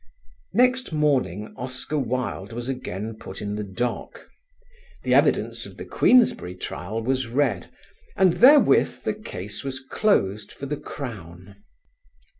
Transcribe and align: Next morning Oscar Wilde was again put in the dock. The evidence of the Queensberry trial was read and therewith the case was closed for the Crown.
Next 0.53 0.91
morning 0.91 1.53
Oscar 1.55 1.99
Wilde 1.99 2.53
was 2.53 2.67
again 2.69 3.15
put 3.19 3.39
in 3.39 3.53
the 3.55 3.63
dock. 3.63 4.25
The 5.03 5.13
evidence 5.13 5.67
of 5.67 5.77
the 5.77 5.85
Queensberry 5.85 6.55
trial 6.55 7.03
was 7.03 7.27
read 7.27 7.69
and 8.15 8.33
therewith 8.33 9.03
the 9.03 9.13
case 9.13 9.63
was 9.63 9.79
closed 9.79 10.53
for 10.53 10.65
the 10.65 10.77
Crown. 10.77 11.57